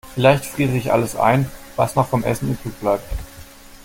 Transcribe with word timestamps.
Vielleicht 0.15 0.45
friere 0.47 0.73
ich 0.77 0.91
alles 0.91 1.15
ein, 1.15 1.45
was 1.75 1.93
noch 1.95 2.07
vom 2.07 2.23
Essen 2.23 2.49
übrigbleibt. 2.49 3.05